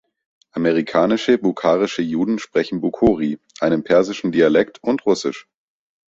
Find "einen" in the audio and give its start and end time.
3.59-3.83